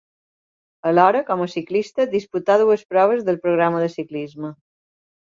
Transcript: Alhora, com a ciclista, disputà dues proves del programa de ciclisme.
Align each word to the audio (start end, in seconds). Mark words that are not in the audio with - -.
Alhora, 0.91 1.19
com 1.25 1.43
a 1.43 1.47
ciclista, 1.55 2.07
disputà 2.13 2.55
dues 2.61 2.85
proves 2.93 3.21
del 3.27 3.37
programa 3.43 3.83
de 3.83 3.91
ciclisme. 3.97 4.51